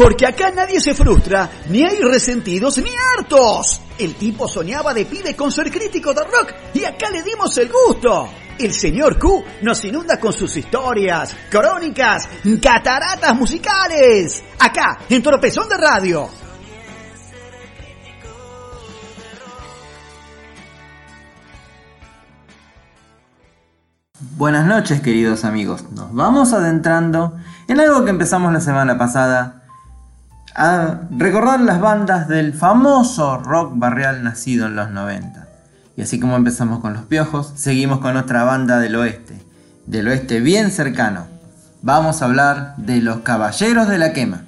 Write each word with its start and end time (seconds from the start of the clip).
Porque 0.00 0.24
acá 0.26 0.50
nadie 0.50 0.80
se 0.80 0.94
frustra, 0.94 1.50
ni 1.68 1.82
hay 1.82 2.00
resentidos 2.00 2.78
ni 2.78 2.88
hartos. 3.18 3.82
El 3.98 4.14
tipo 4.14 4.48
soñaba 4.48 4.94
de 4.94 5.04
pibe 5.04 5.36
con 5.36 5.52
ser 5.52 5.70
crítico 5.70 6.14
de 6.14 6.22
rock 6.24 6.54
y 6.72 6.84
acá 6.84 7.10
le 7.10 7.22
dimos 7.22 7.58
el 7.58 7.70
gusto. 7.70 8.26
El 8.58 8.72
señor 8.72 9.18
Q 9.18 9.44
nos 9.60 9.84
inunda 9.84 10.18
con 10.18 10.32
sus 10.32 10.56
historias, 10.56 11.36
crónicas, 11.50 12.26
cataratas 12.62 13.36
musicales. 13.36 14.42
Acá, 14.58 15.00
en 15.06 15.22
Tropezón 15.22 15.68
de 15.68 15.76
Radio. 15.76 16.30
Buenas 24.38 24.64
noches 24.64 25.02
queridos 25.02 25.44
amigos, 25.44 25.84
nos 25.90 26.14
vamos 26.14 26.54
adentrando 26.54 27.36
en 27.68 27.80
algo 27.80 28.02
que 28.06 28.10
empezamos 28.10 28.50
la 28.50 28.60
semana 28.60 28.96
pasada 28.96 29.59
a 30.62 31.08
recordar 31.10 31.58
las 31.62 31.80
bandas 31.80 32.28
del 32.28 32.52
famoso 32.52 33.38
rock 33.38 33.72
barrial 33.76 34.22
nacido 34.22 34.66
en 34.66 34.76
los 34.76 34.90
90. 34.90 35.48
Y 35.96 36.02
así 36.02 36.20
como 36.20 36.36
empezamos 36.36 36.80
con 36.80 36.92
los 36.92 37.04
piojos, 37.04 37.54
seguimos 37.56 38.00
con 38.00 38.18
otra 38.18 38.44
banda 38.44 38.78
del 38.78 38.94
oeste, 38.96 39.40
del 39.86 40.08
oeste 40.08 40.40
bien 40.40 40.70
cercano. 40.70 41.24
Vamos 41.80 42.20
a 42.20 42.26
hablar 42.26 42.74
de 42.76 43.00
los 43.00 43.20
Caballeros 43.20 43.88
de 43.88 43.96
la 43.96 44.12
Quema. 44.12 44.42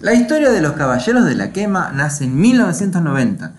La 0.00 0.14
historia 0.14 0.52
de 0.52 0.62
los 0.62 0.74
Caballeros 0.74 1.24
de 1.24 1.34
la 1.34 1.50
Quema 1.50 1.90
nace 1.92 2.22
en 2.22 2.40
1990, 2.40 3.54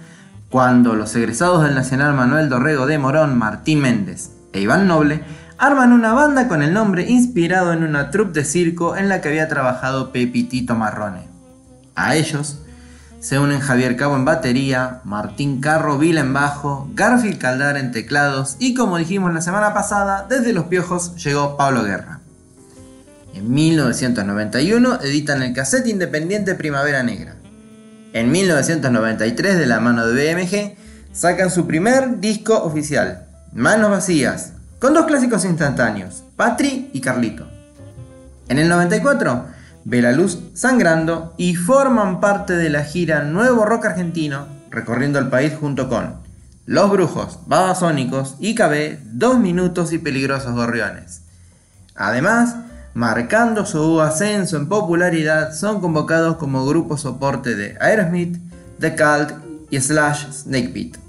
cuando 0.50 0.96
los 0.96 1.14
egresados 1.14 1.62
del 1.66 1.76
Nacional 1.76 2.14
Manuel 2.14 2.48
Dorrego 2.48 2.86
de 2.86 3.00
Morón, 3.00 3.38
Martín 3.38 3.82
Méndez 3.82 4.30
e 4.54 4.62
Iván 4.62 4.88
Noble 4.88 5.26
arman 5.58 5.94
una 5.94 6.14
banda 6.14 6.48
con 6.48 6.62
el 6.62 6.74
nombre 6.74 7.10
inspirado 7.10 7.74
en 7.74 7.84
una 7.84 8.12
troupe 8.12 8.40
de 8.40 8.46
circo 8.46 8.96
en 8.96 9.10
la 9.10 9.22
que 9.22 9.30
había 9.30 9.48
trabajado 9.48 10.12
Pepitito 10.12 10.76
Marrone. 10.76 11.28
A 11.96 12.16
ellos 12.16 12.60
se 13.20 13.40
unen 13.40 13.60
Javier 13.60 13.96
Cabo 13.96 14.16
en 14.16 14.26
batería, 14.26 15.02
Martín 15.04 15.62
Carro 15.62 15.98
Vila 15.98 16.22
en 16.22 16.34
bajo, 16.34 16.90
Garfield 16.94 17.40
Caldar 17.40 17.78
en 17.78 17.92
teclados 17.92 18.58
y 18.60 18.74
como 18.74 18.98
dijimos 18.98 19.34
la 19.34 19.42
semana 19.42 19.74
pasada, 19.74 20.28
desde 20.30 20.54
Los 20.54 20.66
Piojos 20.66 21.16
llegó 21.24 21.58
Pablo 21.58 21.84
Guerra. 21.84 22.20
En 23.34 23.52
1991 23.52 25.02
editan 25.02 25.42
el 25.42 25.54
cassette 25.54 25.88
independiente 25.88 26.56
Primavera 26.56 27.04
Negra. 27.04 27.36
En 28.14 28.32
1993, 28.32 29.58
de 29.58 29.66
la 29.66 29.82
mano 29.82 30.08
de 30.08 30.34
BMG, 30.34 30.78
sacan 31.12 31.52
su 31.52 31.68
primer 31.68 32.22
disco 32.22 32.64
oficial, 32.64 33.28
Manos 33.52 33.92
Vacías, 33.92 34.54
con 34.80 34.94
dos 34.94 35.06
clásicos 35.06 35.46
instantáneos, 35.46 36.24
Patri 36.36 36.90
y 36.94 37.02
Carlito. 37.02 37.48
En 38.48 38.60
el 38.60 38.70
94, 38.70 39.46
ve 39.86 40.02
la 40.02 40.12
luz 40.12 40.40
sangrando 40.54 41.34
y 41.38 41.56
forman 41.56 42.20
parte 42.20 42.54
de 42.54 42.70
la 42.70 42.84
gira 42.84 43.24
Nuevo 43.24 43.66
Rock 43.66 43.86
Argentino, 43.86 44.48
recorriendo 44.70 45.20
el 45.20 45.30
país 45.30 45.54
junto 45.60 45.90
con 45.90 46.16
Los 46.66 46.92
Brujos, 46.92 47.40
Babasónicos, 47.48 48.36
IKB, 48.40 49.00
Dos 49.14 49.40
Minutos 49.40 49.94
y 49.94 49.98
Peligrosos 49.98 50.54
Gorriones. 50.54 51.22
Además, 51.96 52.56
marcando 52.94 53.66
su 53.66 54.02
ascenso 54.02 54.58
en 54.58 54.68
popularidad, 54.68 55.54
son 55.54 55.80
convocados 55.80 56.38
como 56.38 56.66
grupo 56.66 56.98
soporte 56.98 57.56
de 57.56 57.78
Aerosmith, 57.80 58.38
The 58.80 58.96
Cult 58.96 59.34
y 59.70 59.80
Slash 59.80 60.32
Snakepit. 60.32 61.05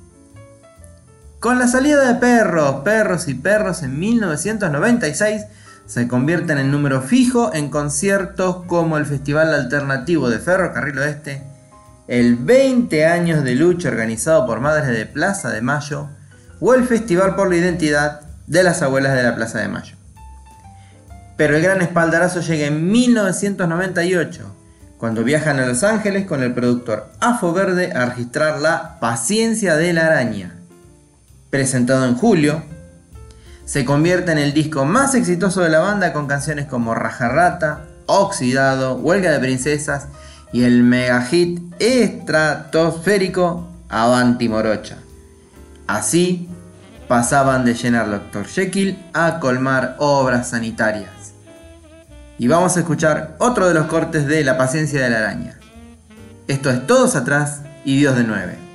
Con 1.47 1.61
la 1.61 1.69
salida 1.69 2.13
de 2.13 2.17
Perros, 2.17 2.83
Perros 2.83 3.29
y 3.29 3.35
Perros 3.35 3.85
en 3.85 4.01
1996, 4.01 5.43
se 5.87 6.09
convierten 6.09 6.59
en 6.59 6.73
número 6.73 7.03
fijo 7.03 7.55
en 7.55 7.69
conciertos 7.71 8.65
como 8.67 8.99
el 8.99 9.07
Festival 9.07 9.55
Alternativo 9.55 10.29
de 10.29 10.41
Ferrocarril 10.41 10.99
Oeste, 10.99 11.45
el 12.09 12.35
20 12.35 13.07
años 13.07 13.45
de 13.45 13.55
lucha 13.55 13.91
organizado 13.91 14.45
por 14.45 14.59
Madres 14.59 14.89
de 14.89 15.07
Plaza 15.07 15.51
de 15.51 15.61
Mayo 15.61 16.09
o 16.59 16.75
el 16.75 16.83
Festival 16.83 17.37
por 17.37 17.49
la 17.49 17.59
Identidad 17.59 18.23
de 18.49 18.65
las 18.65 18.83
Abuelas 18.83 19.15
de 19.15 19.23
la 19.23 19.37
Plaza 19.37 19.61
de 19.61 19.69
Mayo. 19.69 19.95
Pero 21.37 21.55
el 21.55 21.63
gran 21.63 21.81
espaldarazo 21.81 22.41
llega 22.41 22.67
en 22.67 22.91
1998, 22.91 24.53
cuando 24.99 25.23
viajan 25.23 25.61
a 25.61 25.67
Los 25.67 25.85
Ángeles 25.85 26.27
con 26.27 26.43
el 26.43 26.53
productor 26.55 27.13
Afo 27.21 27.53
Verde 27.53 27.93
a 27.93 28.05
registrar 28.05 28.59
la 28.59 28.99
Paciencia 28.99 29.77
de 29.77 29.93
la 29.93 30.07
Araña, 30.07 30.56
presentado 31.57 32.05
en 32.05 32.17
julio, 32.17 32.63
se 33.65 33.87
convierte 33.87 34.31
en 34.31 34.37
el 34.37 34.53
disco 34.53 34.85
más 34.85 35.15
exitoso 35.15 35.63
de 35.63 35.71
la 35.71 35.79
banda 35.79 36.13
con 36.13 36.27
canciones 36.27 36.67
como 36.67 36.95
Rajarrata, 36.95 37.87
Oxidado, 38.05 38.97
Huelga 38.97 39.31
de 39.31 39.39
Princesas 39.39 40.09
y 40.53 40.65
el 40.65 40.83
mega 40.83 41.23
hit 41.23 41.59
estratosférico 41.79 43.67
Avanti 43.89 44.51
Morocha. 44.51 44.99
Así 45.87 46.47
pasaban 47.09 47.65
de 47.65 47.73
llenar 47.73 48.11
Dr. 48.11 48.47
Jekyll 48.47 48.99
a 49.15 49.41
colmar 49.41 49.97
obras 49.99 50.51
sanitarias. 50.51 51.33
Y 52.39 52.49
vamos 52.49 52.77
a 52.77 52.81
escuchar 52.81 53.35
otro 53.39 53.67
de 53.67 53.73
los 53.73 53.87
cortes 53.87 54.27
de 54.27 54.45
La 54.45 54.59
paciencia 54.59 55.03
de 55.03 55.09
la 55.09 55.21
araña. 55.21 55.59
Esto 56.49 56.69
es 56.69 56.87
Todos 56.87 57.17
atrás 57.17 57.63
y 57.87 57.97
Dios 57.97 58.15
de 58.15 58.25
nueve. 58.25 58.66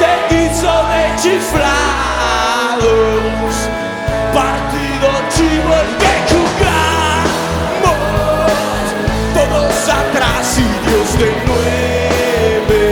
Este 0.00 0.34
guiso 0.34 0.72
de 0.88 1.02
chiflados. 1.20 1.68
Partido 4.32 5.08
chivo 5.28 5.72
el 5.74 5.90
que 6.00 6.14
jugamos. 6.32 7.98
Todos 9.34 9.76
atrás 9.88 10.46
y 10.56 10.60
Dios 10.88 11.08
de 11.18 11.28
nueve. 11.46 12.82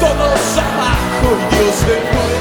Todos 0.00 0.42
abajo 0.56 1.28
y 1.38 1.54
Dios 1.54 1.76
de 1.86 1.96
nueve 2.14 2.33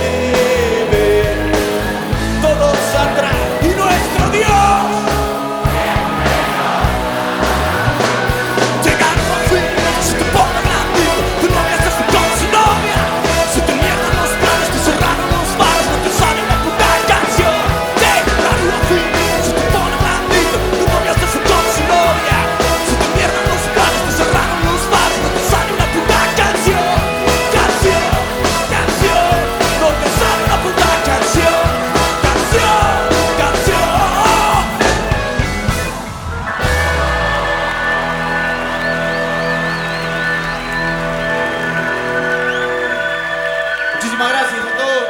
Gracias 44.30 44.62
a 44.62 44.78
todos. 44.78 45.04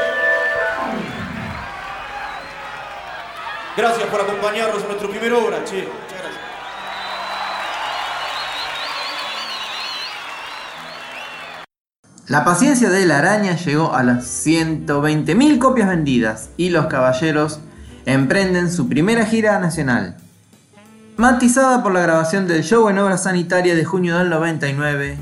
Gracias 3.75 4.07
por 4.09 4.21
acompañarnos 4.21 4.81
en 4.81 4.87
nuestra 4.87 5.09
primera 5.09 5.37
obra, 5.37 5.63
che. 5.65 5.87
La 12.27 12.45
paciencia 12.45 12.89
de 12.89 13.05
la 13.05 13.17
araña 13.17 13.55
llegó 13.57 13.93
a 13.93 14.01
las 14.01 14.25
120.000 14.45 15.59
copias 15.59 15.89
vendidas 15.89 16.49
y 16.55 16.69
los 16.69 16.85
caballeros 16.87 17.59
emprenden 18.05 18.71
su 18.71 18.87
primera 18.87 19.25
gira 19.25 19.59
nacional. 19.59 20.17
Matizada 21.17 21.83
por 21.83 21.93
la 21.93 22.01
grabación 22.01 22.47
del 22.47 22.63
show 22.63 22.89
en 22.89 22.97
obra 22.97 23.17
sanitaria 23.17 23.75
de 23.75 23.85
junio 23.85 24.17
del 24.17 24.29
99, 24.29 25.17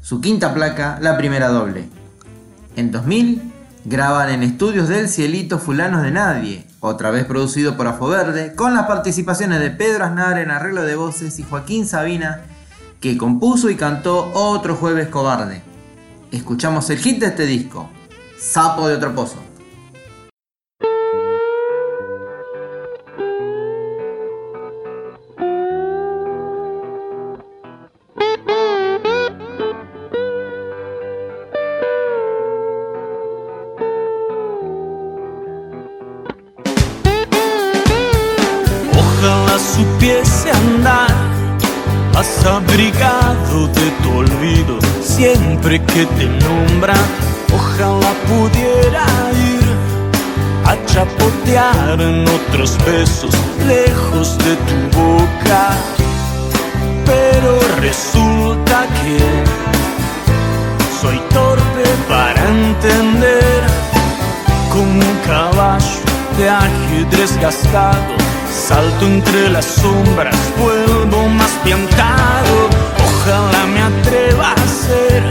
su 0.00 0.20
quinta 0.20 0.54
placa, 0.54 0.98
la 1.00 1.18
primera 1.18 1.48
doble. 1.48 1.97
En 2.78 2.92
2000 2.92 3.42
graban 3.86 4.30
en 4.30 4.44
estudios 4.44 4.86
del 4.86 5.08
Cielito 5.08 5.58
Fulanos 5.58 6.04
de 6.04 6.12
Nadie, 6.12 6.64
otra 6.78 7.10
vez 7.10 7.24
producido 7.24 7.76
por 7.76 7.88
Afoverde, 7.88 8.54
con 8.54 8.72
las 8.72 8.86
participaciones 8.86 9.58
de 9.58 9.72
Pedro 9.72 10.04
Aznar 10.04 10.38
en 10.38 10.52
arreglo 10.52 10.84
de 10.84 10.94
voces 10.94 11.40
y 11.40 11.42
Joaquín 11.42 11.88
Sabina, 11.88 12.42
que 13.00 13.18
compuso 13.18 13.68
y 13.68 13.74
cantó 13.74 14.30
Otro 14.32 14.76
Jueves 14.76 15.08
Cobarde. 15.08 15.60
Escuchamos 16.30 16.88
el 16.90 16.98
hit 16.98 17.18
de 17.18 17.26
este 17.26 17.46
disco, 17.46 17.90
Sapo 18.38 18.86
de 18.86 18.94
otro 18.94 19.12
pozo. 19.12 19.47
Supiese 39.58 40.50
andar, 40.50 41.10
has 42.16 42.44
abrigado 42.46 43.66
de 43.68 43.90
tu 44.02 44.18
olvido 44.18 44.78
siempre 45.02 45.82
que 45.82 46.06
te 46.06 46.26
nombran. 46.26 46.96
Ojalá 47.52 48.12
pudiera 48.28 49.04
ir 49.52 49.68
a 50.64 50.76
chapotear 50.86 52.00
en 52.00 52.24
otros 52.28 52.78
besos 52.86 53.34
lejos 53.66 54.38
de 54.38 54.54
tu 54.68 54.98
boca. 54.98 55.70
Pero 57.04 57.58
resulta 57.80 58.86
que 59.00 59.18
soy 61.00 61.18
torpe 61.32 61.84
para 62.08 62.40
entender 62.48 63.62
como 64.70 64.92
un 64.92 65.18
caballo 65.26 66.00
de 66.36 66.48
ajedrez 66.48 67.36
gastado. 67.40 68.27
Salto 68.58 69.06
entre 69.06 69.48
las 69.50 69.64
sombras, 69.64 70.36
vuelvo 70.58 71.28
más 71.28 71.50
piantado. 71.64 72.68
Ojalá 73.06 73.66
me 73.66 73.80
atreva 73.80 74.52
a 74.52 74.66
ser 74.66 75.22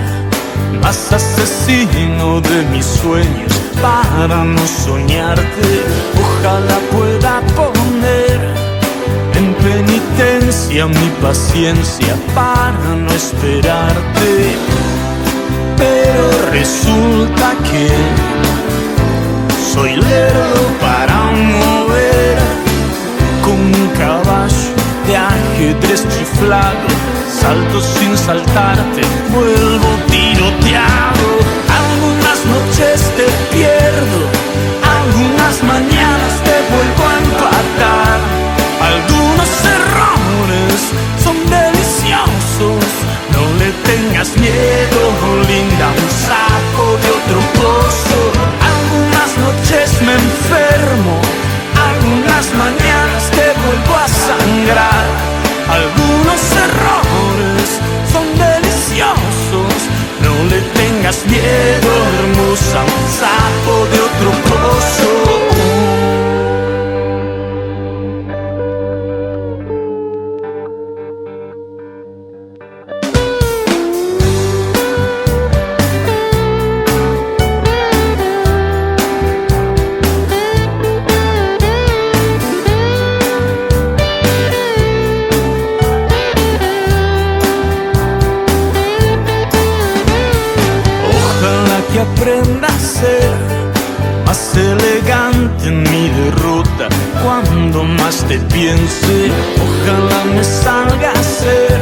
más 0.81 1.11
asesino 1.11 2.39
de 2.41 2.63
mis 2.71 2.85
sueños 2.85 3.51
para 3.81 4.43
no 4.43 4.65
soñarte. 4.65 5.83
Ojalá 6.25 6.79
pueda 6.91 7.41
poner 7.55 8.39
en 9.35 9.53
penitencia 9.55 10.87
mi 10.87 11.09
paciencia 11.21 12.15
para 12.33 12.95
no 12.95 13.11
esperarte. 13.11 14.55
Pero 15.75 16.51
resulta 16.51 17.53
que 17.69 17.89
soy 19.73 19.97
lerdo 19.97 20.63
para 20.79 21.17
mover 21.31 22.26
ajedrez 25.77 26.05
chiflado. 26.09 26.87
Salto 27.41 27.81
sin 27.81 28.17
saltarte, 28.17 29.01
vuelvo 29.33 29.87
tiroteado. 30.07 31.29
Algunas 31.79 32.45
noches 32.45 33.01
te 33.15 33.27
pierdo, 33.55 34.19
algunas 34.97 35.63
mañanas 35.63 36.33
te 36.43 36.55
vuelvo 36.73 37.03
a 37.07 37.17
empatar. 37.23 38.19
Algunos 38.91 39.49
errores 39.77 40.79
son 41.23 41.37
deliciosos, 41.49 42.85
no 43.33 43.43
le 43.59 43.71
tengas 43.83 44.35
miedo, 44.37 44.99
linda, 45.47 45.87
un 46.03 46.11
sapo 46.27 46.85
de 47.03 47.09
otro 47.19 47.39
pozo. 47.59 48.19
Algunas 48.71 49.31
noches 49.45 50.01
me 50.01 50.13
enfermo, 50.13 51.21
algunas 51.91 52.45
mañanas 52.53 53.29
te 53.31 53.53
vuelvo 53.61 53.95
a 53.95 54.07
sangrar. 54.07 55.36
Algunos 55.69 56.41
errores 56.65 57.79
son 58.11 58.25
deliciosos, 58.37 59.73
no 60.23 60.33
le 60.49 60.61
tengas 60.61 61.25
miedo, 61.25 61.91
hermosa, 62.19 62.83
sapo 63.19 63.85
de 63.91 63.99
otro. 63.99 64.46
Te 98.27 98.37
piense, 98.39 99.31
ojalá 99.55 100.25
me 100.35 100.43
salga 100.43 101.11
a 101.11 101.23
ser 101.23 101.79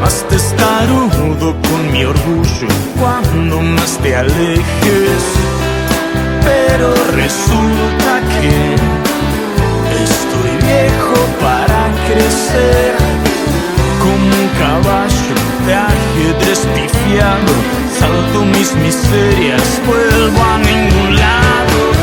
más 0.00 0.24
testarudo 0.28 1.56
con 1.68 1.92
mi 1.92 2.04
orgullo 2.04 2.68
cuando 3.00 3.60
más 3.60 3.98
te 3.98 4.14
alejes. 4.14 5.22
Pero 6.44 6.94
resulta 7.16 8.12
que 8.40 8.74
estoy 10.04 10.50
viejo 10.66 11.18
para 11.40 11.80
crecer 12.06 12.94
como 14.00 14.26
un 14.42 14.48
caballo 14.64 15.36
de 15.66 15.74
ajedrez 15.74 16.60
pifiado. 16.74 17.52
Salto 17.98 18.44
mis 18.44 18.74
miserias, 18.76 19.80
vuelvo 19.86 20.40
a 20.44 20.58
ningún 20.58 21.16
lado. 21.16 21.97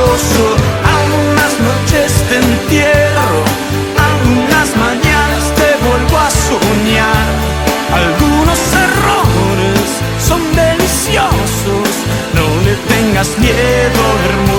Algunas 0.00 1.52
noches 1.60 2.10
te 2.28 2.36
entierro, 2.36 3.44
algunas 4.12 4.68
mañanas 4.76 5.44
te 5.56 5.76
vuelvo 5.86 6.16
a 6.18 6.30
soñar. 6.30 7.26
Algunos 7.92 8.60
errores 8.86 9.88
son 10.18 10.40
deliciosos, 10.56 11.88
no 12.34 12.46
le 12.64 12.74
tengas 12.88 13.28
miedo, 13.38 14.02
hermosa, 14.24 14.49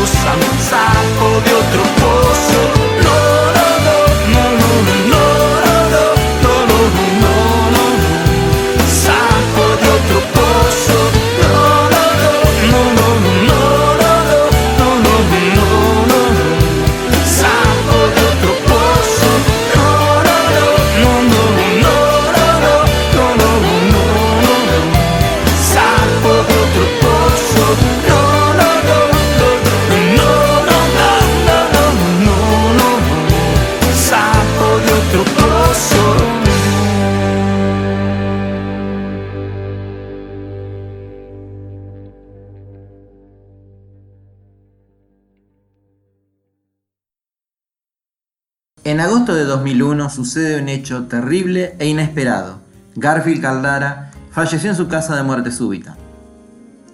En 48.92 49.00
agosto 49.00 49.34
de 49.34 49.46
2001 49.46 50.10
sucede 50.10 50.62
un 50.62 50.68
hecho 50.68 51.06
terrible 51.06 51.78
e 51.80 51.88
inesperado. 51.88 52.60
Garfield 52.98 53.42
Caldara 53.42 54.12
falleció 54.34 54.70
en 54.70 54.76
su 54.76 54.90
casa 54.90 55.16
de 55.16 55.24
muerte 55.24 55.54
súbita. 55.54 55.96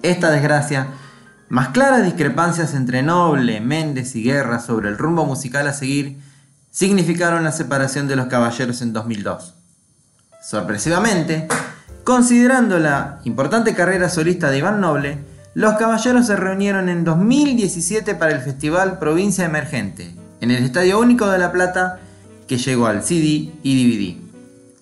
Esta 0.03 0.29
desgracia, 0.29 0.89
más 1.49 1.69
claras 1.69 2.03
discrepancias 2.03 2.75
entre 2.75 3.01
Noble, 3.01 3.61
Méndez 3.61 4.15
y 4.15 4.21
Guerra 4.21 4.59
sobre 4.59 4.89
el 4.89 4.97
rumbo 4.99 5.25
musical 5.25 5.67
a 5.67 5.73
seguir, 5.73 6.19
significaron 6.69 7.43
la 7.43 7.51
separación 7.51 8.07
de 8.07 8.15
los 8.15 8.27
caballeros 8.27 8.83
en 8.83 8.93
2002. 8.93 9.55
Sorpresivamente, 10.39 11.47
considerando 12.03 12.77
la 12.77 13.21
importante 13.23 13.73
carrera 13.73 14.09
solista 14.09 14.51
de 14.51 14.59
Iván 14.59 14.81
Noble, 14.81 15.17
los 15.55 15.73
caballeros 15.77 16.27
se 16.27 16.35
reunieron 16.35 16.89
en 16.89 17.03
2017 17.03 18.13
para 18.13 18.33
el 18.33 18.41
Festival 18.41 18.99
Provincia 18.99 19.45
Emergente, 19.45 20.16
en 20.41 20.51
el 20.51 20.63
Estadio 20.63 20.99
Único 20.99 21.27
de 21.27 21.37
La 21.37 21.51
Plata, 21.51 21.99
que 22.47 22.57
llegó 22.57 22.87
al 22.87 23.03
CD 23.03 23.51
y 23.63 24.17
DVD. 24.17 24.27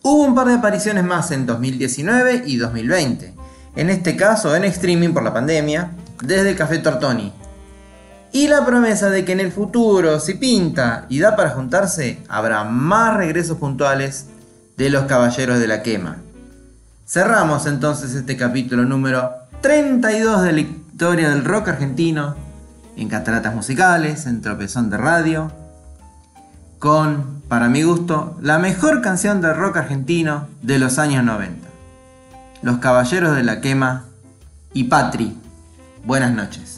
Hubo 0.04 0.24
un 0.24 0.36
par 0.36 0.48
de 0.48 0.54
apariciones 0.54 1.04
más 1.04 1.32
en 1.32 1.46
2019 1.46 2.44
y 2.46 2.58
2020, 2.58 3.34
en 3.76 3.90
este 3.90 4.16
caso 4.16 4.56
en 4.56 4.64
streaming 4.66 5.14
por 5.14 5.24
la 5.24 5.34
pandemia, 5.34 5.92
desde 6.24 6.56
Café 6.56 6.78
Tortoni. 6.78 7.34
Y 8.32 8.48
la 8.48 8.66
promesa 8.66 9.10
de 9.10 9.24
que 9.24 9.32
en 9.32 9.40
el 9.40 9.52
futuro, 9.52 10.20
si 10.20 10.34
pinta 10.34 11.06
y 11.10 11.20
da 11.20 11.36
para 11.36 11.52
juntarse, 11.52 12.20
habrá 12.28 12.66
más 12.66 13.16
regresos 13.16 13.58
puntuales 13.58 14.28
de 14.78 14.90
los 14.90 15.06
Caballeros 15.06 15.60
de 15.60 15.68
la 15.68 15.82
Quema. 15.82 16.18
Cerramos 17.08 17.66
entonces 17.66 18.14
este 18.14 18.36
capítulo 18.36 18.84
número 18.84 19.32
32 19.62 20.44
de 20.44 20.52
la 20.52 20.60
historia 20.60 21.30
del 21.30 21.46
rock 21.46 21.70
argentino, 21.70 22.36
en 22.96 23.10
Cataratas 23.10 23.54
Musicales, 23.56 24.26
en 24.26 24.42
Tropezón 24.42 24.90
de 24.90 24.98
Radio, 24.98 25.52
con, 26.80 27.42
para 27.48 27.70
mi 27.70 27.84
gusto, 27.84 28.38
la 28.42 28.60
mejor 28.60 29.02
canción 29.02 29.42
de 29.42 29.54
rock 29.54 29.78
argentino 29.78 30.48
de 30.62 30.80
los 30.80 31.00
años 31.00 31.24
90. 31.24 31.68
Los 32.62 32.78
Caballeros 32.78 33.36
de 33.36 33.44
la 33.44 33.62
Quema 33.62 34.06
y 34.74 34.86
Patri. 34.86 35.38
Buenas 36.06 36.34
noches. 36.34 36.75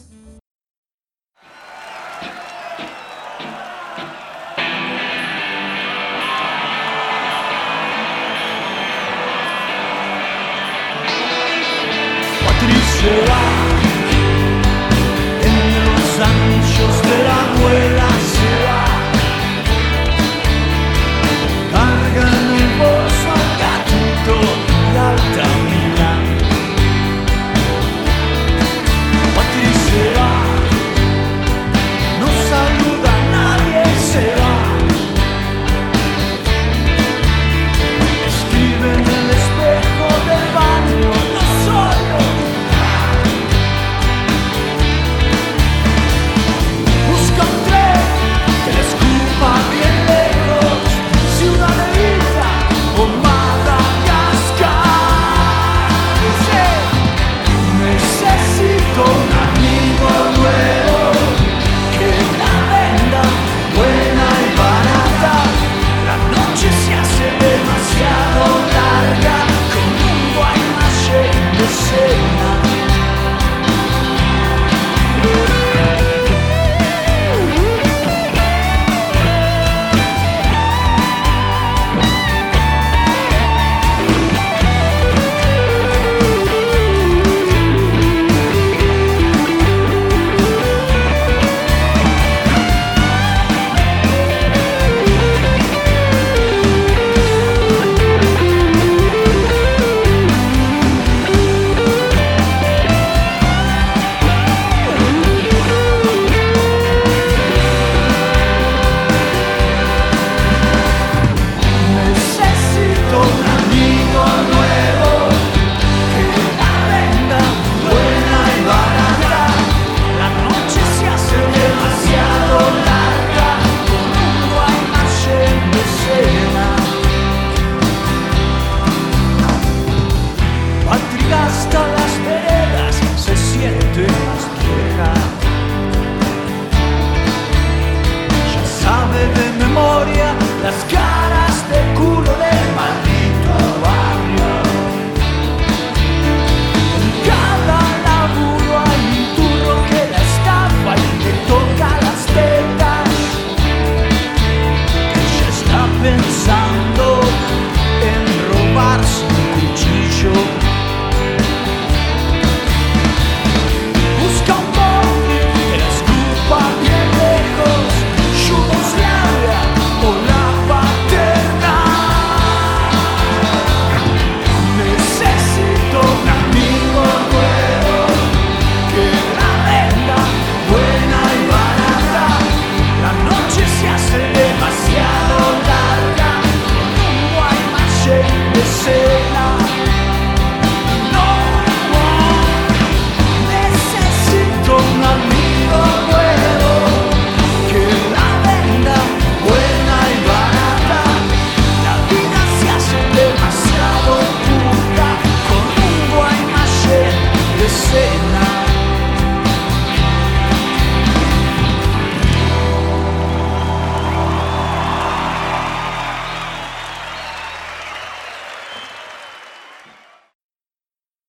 watch. 158.97 159.36